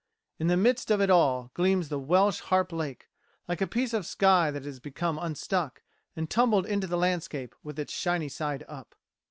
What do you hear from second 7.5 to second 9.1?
with its shiny side up."